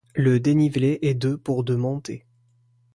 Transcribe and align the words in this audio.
Le 0.15 0.39
dénivelé 0.39 0.97
est 1.03 1.13
de 1.13 1.35
pour 1.35 1.63
de 1.63 1.75
montée. 1.75 2.25